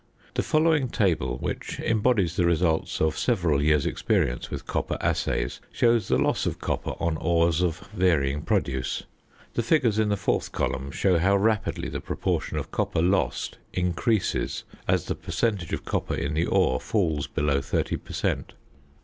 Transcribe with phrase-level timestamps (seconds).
[0.33, 6.07] The following table, which embodies the results of several years' experience with copper assays, shows
[6.07, 9.03] the loss of copper on ores of varying produce.
[9.53, 14.63] The figures in the fourth column show how rapidly the proportion of copper lost increases
[14.87, 18.53] as the percentage of copper in the ore falls below 30 per cent.